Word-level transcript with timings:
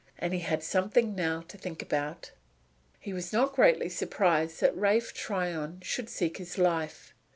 And 0.17 0.33
he 0.33 0.39
had 0.39 0.63
something 0.63 1.13
now 1.13 1.41
to 1.41 1.59
think 1.59 1.83
about. 1.83 2.31
He 2.99 3.13
was 3.13 3.31
not 3.31 3.53
greatly 3.53 3.87
surprised 3.87 4.59
that 4.59 4.75
Ralph 4.75 5.13
Tryon 5.13 5.79
should 5.83 6.09
seek 6.09 6.37
his 6.37 6.57
life. 6.57 7.13